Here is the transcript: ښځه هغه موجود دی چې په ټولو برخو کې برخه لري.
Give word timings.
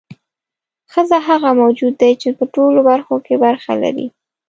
ښځه 0.91 1.17
هغه 1.27 1.49
موجود 1.61 1.93
دی 2.01 2.13
چې 2.21 2.29
په 2.37 2.43
ټولو 2.53 2.79
برخو 2.89 3.15
کې 3.25 3.35
برخه 3.45 3.73
لري. 3.83 4.07